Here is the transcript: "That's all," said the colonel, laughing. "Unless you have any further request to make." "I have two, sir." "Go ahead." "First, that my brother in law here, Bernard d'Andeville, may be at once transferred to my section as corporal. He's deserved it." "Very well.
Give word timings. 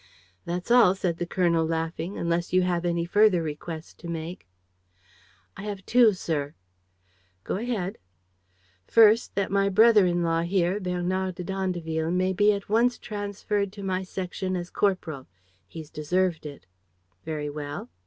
"That's 0.45 0.71
all," 0.71 0.95
said 0.95 1.17
the 1.17 1.27
colonel, 1.27 1.63
laughing. 1.63 2.17
"Unless 2.17 2.53
you 2.53 2.63
have 2.63 2.85
any 2.85 3.05
further 3.05 3.43
request 3.43 3.99
to 3.99 4.07
make." 4.07 4.47
"I 5.55 5.61
have 5.61 5.85
two, 5.85 6.13
sir." 6.13 6.55
"Go 7.43 7.57
ahead." 7.57 7.99
"First, 8.87 9.35
that 9.35 9.51
my 9.51 9.69
brother 9.69 10.07
in 10.07 10.23
law 10.23 10.41
here, 10.41 10.79
Bernard 10.79 11.35
d'Andeville, 11.35 12.09
may 12.09 12.33
be 12.33 12.51
at 12.51 12.67
once 12.67 12.97
transferred 12.97 13.71
to 13.73 13.83
my 13.83 14.01
section 14.01 14.55
as 14.55 14.71
corporal. 14.71 15.27
He's 15.67 15.91
deserved 15.91 16.47
it." 16.47 16.65
"Very 17.23 17.51
well. 17.51 17.91